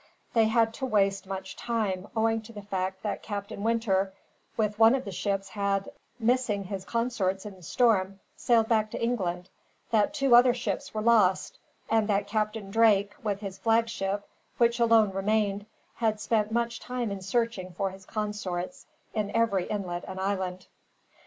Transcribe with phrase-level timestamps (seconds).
[0.33, 4.15] They had to waste much time, owing to the fact that Captain Winter
[4.57, 8.99] with one of the ships had, missing his consorts in the storm, sailed back to
[8.99, 9.51] England,
[9.91, 14.27] that two other ships were lost, and that Captain Drake with his flagship,
[14.57, 15.67] which alone remained,
[15.97, 20.65] had spent much time in searching for his consorts, in every inlet and island.